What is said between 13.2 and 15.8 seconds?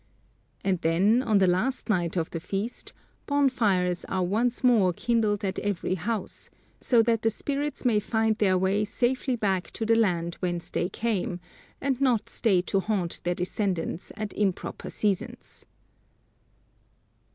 their descendants at improper seasons.